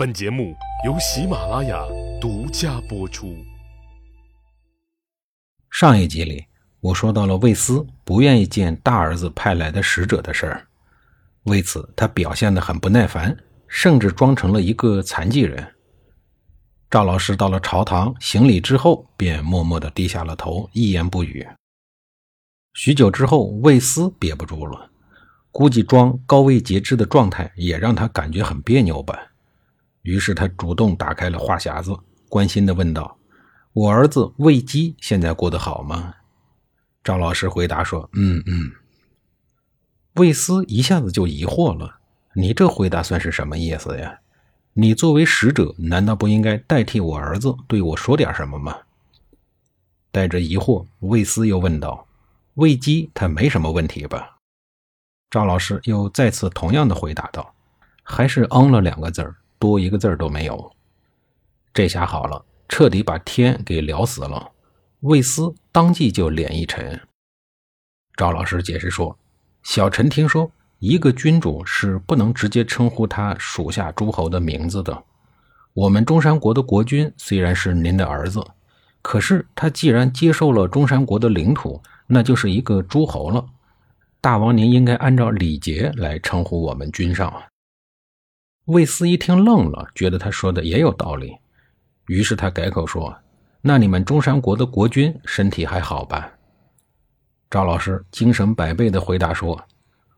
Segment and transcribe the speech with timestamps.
[0.00, 0.56] 本节目
[0.86, 1.84] 由喜马拉雅
[2.18, 3.36] 独家播出。
[5.70, 6.42] 上一集里，
[6.80, 10.66] 我说到了魏斯不愿意见大儿子派来的使者的事儿，
[11.42, 13.36] 为此他表现得很不耐烦，
[13.68, 15.70] 甚至装成了一个残疾人。
[16.88, 21.46] 赵老师到了朝堂行礼之后，便默默地低下了头，一言不语。
[22.72, 24.90] 许久之后，魏斯憋不住了，
[25.52, 29.26] 估计装高位截肢的状态也让他感觉很别扭吧。
[30.10, 31.96] 于是他主动打开了话匣子，
[32.28, 33.16] 关心地问道
[33.72, 36.12] ：“我儿子魏基现在过得好吗？”
[37.04, 38.72] 赵老师回答说：“嗯嗯。”
[40.14, 42.00] 魏斯一下子就疑惑了
[42.34, 44.18] ：“你这回答算是什么意思呀？
[44.72, 48.76] 你作为使者，难道不应该代替我儿子对我说点什么吗？”
[50.10, 52.04] 带着疑惑，魏斯又问道
[52.54, 54.38] ：“魏基他没什么问题吧？”
[55.30, 57.54] 赵老师又再次同样的回答道
[58.02, 60.72] ：“还是嗯了两个字儿。”多一个字儿都没有，
[61.74, 64.50] 这下好了，彻底把天给聊死了。
[65.00, 66.98] 魏斯当即就脸一沉。
[68.16, 69.16] 赵老师解释说
[69.62, 75.04] ：“小臣听说，一个君主是不能直接称呼他属下诸侯的名字的。
[75.74, 78.42] 我们中山国的国君虽然是您的儿子，
[79.02, 83.44] 可是他既然接受了中山国的领土，那就是一个诸侯了。
[84.22, 87.30] 大王您应该按照礼节来称呼我们君上。”
[88.66, 91.36] 魏斯一听愣了，觉得他说的也有道理，
[92.06, 93.16] 于是他改口说
[93.62, 96.32] ：“那你们中山国的国君身体还好吧？”
[97.50, 99.60] 赵老师精神百倍的回答说：“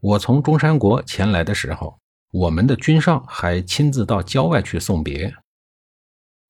[0.00, 1.96] 我从中山国前来的时候，
[2.32, 5.32] 我们的君上还亲自到郊外去送别。”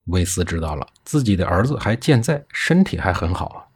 [0.07, 3.71] 魏斯知道了自己的儿子还健在，身体还很好。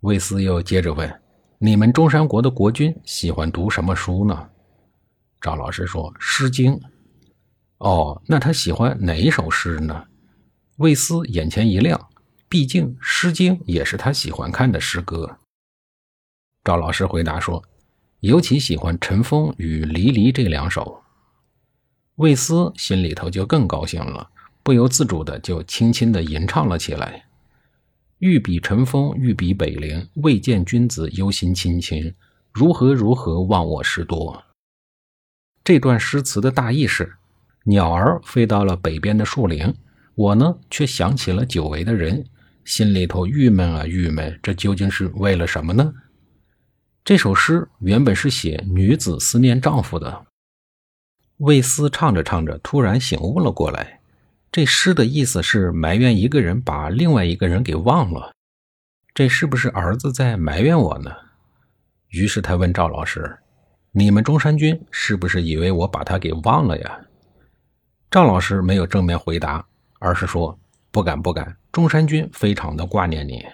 [0.00, 1.20] 魏斯又接着问
[1.58, 4.50] ：“你们中山国的国君喜欢读什么书呢？”
[5.40, 6.74] 赵老师说：“《诗经》。”
[7.78, 10.06] 哦，那他喜欢哪一首诗呢？
[10.76, 12.08] 魏斯眼前一亮，
[12.48, 15.38] 毕竟《诗经》也是他喜欢看的诗歌。
[16.64, 17.62] 赵老师回答说
[18.20, 21.02] ：“尤其喜欢《尘封》与《离离》这两首。”
[22.16, 24.30] 魏斯心里头就更高兴了，
[24.62, 27.26] 不由自主的就轻轻的吟唱了起来
[28.18, 32.14] ：“欲比尘封，欲比北陵，未见君子忧心忡忡，
[32.52, 34.42] 如何如何忘我事多。”
[35.62, 37.16] 这段诗词的大意是。
[37.64, 39.74] 鸟儿飞到了北边的树林，
[40.14, 42.24] 我呢却想起了久违的人，
[42.64, 45.92] 心里头郁闷啊郁闷，这究竟是为了什么呢？
[47.02, 50.26] 这首诗原本是写女子思念丈夫的。
[51.38, 54.00] 魏斯唱着唱着，突然醒悟了过来，
[54.52, 58.32] 这诗的意思是埋怨一个人把另外一个人给忘了，
[59.14, 61.10] 这是不是儿子在埋怨我呢？
[62.08, 63.38] 于是他问赵老师
[63.90, 67.00] ：“你们中山君是不是以为我把他给忘了呀？”
[68.14, 69.66] 赵老师没有正面回答，
[69.98, 70.56] 而是说
[70.92, 71.56] ：“不敢，不敢。
[71.72, 73.44] 中山君非常的挂念你。”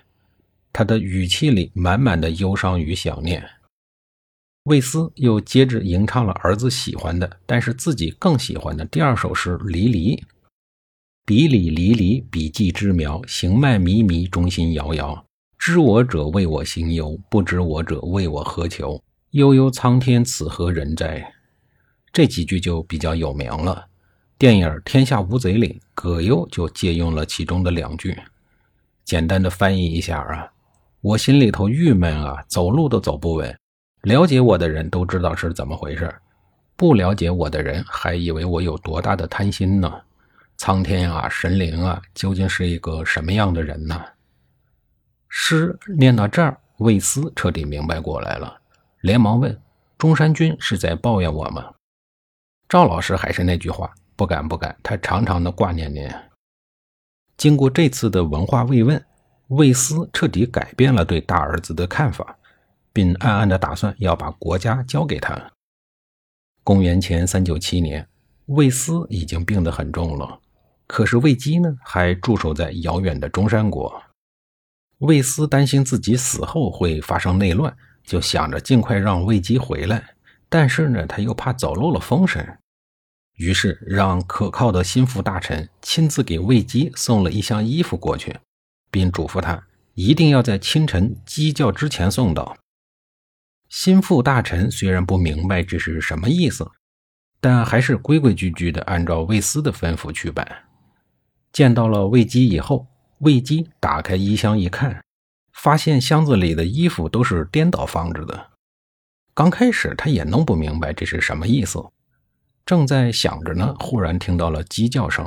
[0.71, 3.43] 他的语气里满满的忧伤与想念。
[4.65, 10.15] 魏斯又接着吟唱了儿子喜欢的，但是自己更喜欢的第二首诗《离离》
[11.25, 13.23] ：“比里离离，比季之苗。
[13.27, 15.25] 行迈靡靡，中心摇摇。
[15.57, 19.03] 知我者为我行忧，不知我者为我何求？
[19.31, 21.33] 悠悠苍天，此何人哉？”
[22.13, 23.87] 这几句就比较有名了。
[24.41, 28.19] 电影《天下无贼》里，葛优就借用了其中的两句，
[29.05, 30.51] 简单的翻译一下啊，
[31.03, 33.55] 我心里头郁闷啊，走路都走不稳。
[34.01, 36.11] 了解我的人都知道是怎么回事，
[36.75, 39.93] 不了解我的人还以为我有多大的贪心呢。
[40.57, 44.03] 苍天啊，神灵啊，究竟是一个什么样的人呢？
[45.29, 48.59] 诗念到这儿，魏斯彻底明白过来了，
[49.03, 49.61] 连忙问
[49.99, 51.75] ：“中山君是在抱怨我吗？”
[52.71, 53.93] 赵老师还是那句话。
[54.21, 56.07] 不敢不敢，他常常的挂念您。
[57.39, 59.03] 经过这次的文化慰问，
[59.47, 62.37] 魏斯彻底改变了对大儿子的看法，
[62.93, 65.53] 并暗暗的打算要把国家交给他。
[66.63, 68.07] 公元前三九七年，
[68.45, 70.39] 魏斯已经病得很重了，
[70.87, 74.03] 可是魏姬呢，还驻守在遥远的中山国。
[74.99, 77.75] 魏斯担心自己死后会发生内乱，
[78.05, 80.15] 就想着尽快让魏姬回来，
[80.51, 82.47] 但是呢，他又怕走漏了风声。
[83.41, 88.39] 于是让可靠的心腹大臣亲自给魏姬送了一箱衣服过去，
[88.91, 92.55] 并嘱咐他一定要在清晨鸡叫之前送到。
[93.71, 96.71] 心腹大臣虽然不明白这是什么意思，
[97.41, 100.47] 但还是规规矩矩地按照魏斯的吩咐去办。
[101.51, 102.87] 见到了魏姬以后，
[103.21, 105.03] 魏姬打开衣箱一看，
[105.55, 108.51] 发现箱子里的衣服都是颠倒放着的。
[109.33, 111.83] 刚开始他也弄不明白这是什么意思。
[112.71, 115.27] 正在想着呢，忽然听到了鸡叫声。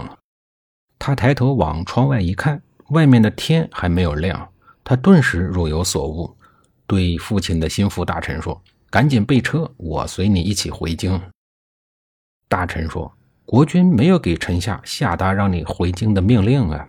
[0.97, 4.49] 他抬头往窗外一看，外面的天还没有亮。
[4.81, 6.37] 他顿时若有所悟，
[6.87, 11.21] 对父亲的心腹大臣说：“赶紧备车，我随你一起回京。”
[12.47, 13.13] 大臣说
[13.43, 16.87] ：“国君没有给臣下下达让你回京的命令啊。”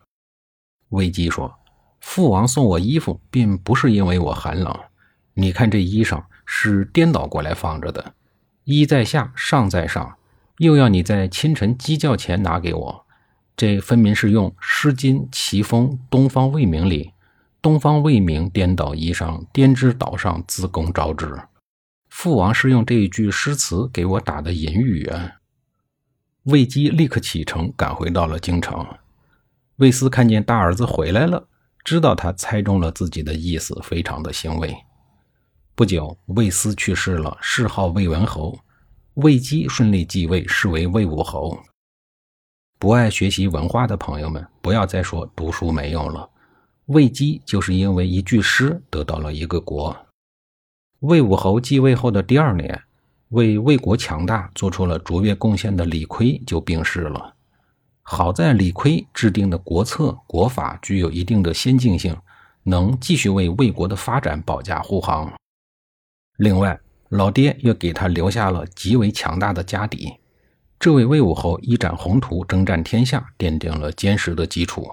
[0.90, 1.52] 魏姬说
[2.00, 4.72] ：“父王送我衣服，并不是因为我寒冷。
[5.32, 8.14] 你看这衣裳是颠倒过来放着的，
[8.62, 10.16] 衣在下，上在上。”
[10.58, 13.06] 又要你在清晨鸡叫前拿给我，
[13.56, 17.12] 这分明是用《诗经·齐风·东方未明》里
[17.60, 21.36] “东方未明，颠倒衣裳，颠之岛上，自宫招之”。
[22.08, 25.32] 父王是用这一句诗词给我打的隐语啊！
[26.44, 28.86] 魏姬立刻启程，赶回到了京城。
[29.76, 31.48] 魏斯看见大儿子回来了，
[31.82, 34.76] 知道他猜中了自己的意思，非常的欣慰。
[35.74, 38.60] 不久，魏斯去世了，谥号魏文侯。
[39.14, 41.56] 魏姬顺利继位，是为魏武侯。
[42.80, 46.28] 不爱学习文化的朋友们，不要再说读书没用了。
[46.86, 49.96] 魏姬就是因为一句诗得到了一个国。
[50.98, 52.82] 魏武侯继位后的第二年，
[53.28, 57.36] 为魏国强大做出了卓越贡献的李悝就病逝了。
[58.02, 62.16] 好在李悝制定的国策国法具有一定的先进性，
[62.64, 65.32] 能继续为魏国的发展保驾护航。
[66.38, 66.78] 另外，
[67.14, 70.14] 老爹又给他留下了极为强大的家底，
[70.80, 74.90] 这位魏武侯一展宏图，征战天下，奠定了坚实的基础。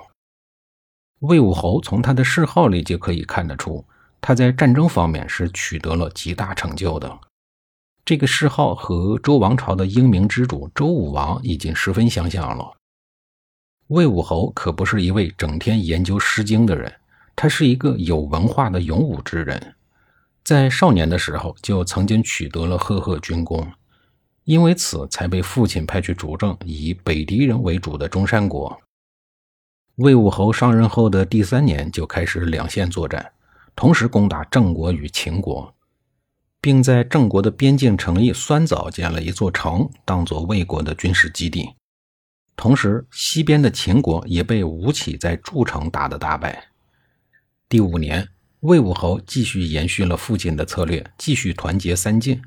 [1.21, 3.83] 魏武侯从他的谥号里就可以看得出，
[4.21, 7.19] 他在战争方面是取得了极大成就的。
[8.05, 12.71] 这个谥号和周王朝的英明之主周武王已经十分相像了。
[13.87, 16.93] 魏武侯可不是一位整天研究《诗经》的人，
[17.35, 19.75] 他是一个有文化的勇武之人。
[20.43, 23.71] 在少年的时候就曾经取得了赫赫军功，
[24.43, 28.81] 因为此才被父亲派去主政以北狄人为主的中山国。
[29.95, 33.31] 魏武侯上任后的第三年就开始两线作战，
[33.75, 35.73] 同时攻打郑国与秦国，
[36.59, 41.69] 并在郑国的边境城邑酸枣建了一座城，当做魏国的军事基地。
[42.55, 46.69] 同时，西边的秦国也被吴起在筑城打得大败。
[47.69, 48.27] 第五年。
[48.61, 52.39] 魏武侯继续延续了父亲的策略，继续团结三晋，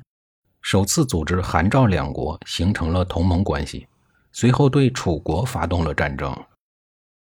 [0.61, 3.85] 首次组织韩赵两国形成了同盟关系。
[4.31, 6.33] 随后对楚国发动了战争，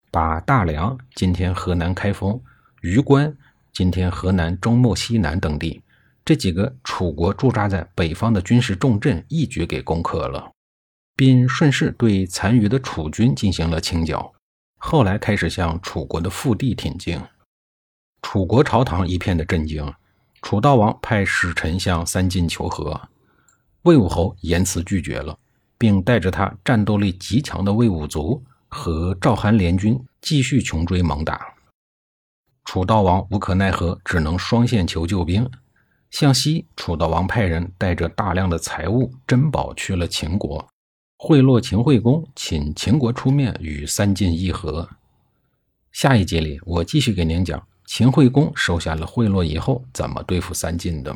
[0.09, 2.41] 把大梁（今天河南开封）、
[2.79, 3.35] 榆关
[3.73, 5.81] （今天河南中牟西南）等地
[6.23, 10.49] 这几个楚国驻扎在北方的军事重镇一举给攻克了，
[11.13, 14.33] 并顺势对残余的楚军进行了清剿。
[14.77, 17.19] 后来开始向楚国的腹地挺进。
[18.29, 19.93] 楚国朝堂一片的震惊，
[20.41, 23.01] 楚悼王派使臣向三晋求和，
[23.83, 25.39] 魏武侯严辞拒绝了，
[25.77, 31.39] 并带着他战斗力极强的魏武卒和赵韩联军继续穷追猛打。
[32.65, 35.49] 楚悼王无可奈何，只能双线求救兵。
[36.11, 40.67] 向西，楚悼王派人带着大量的财物珍宝去了秦国，
[41.17, 44.89] 贿赂秦惠公，请秦国出面与三晋议和。
[45.93, 47.65] 下一集里，我继续给您讲。
[47.87, 51.15] 秦惠公收下了贿赂以后，怎么对付三晋的？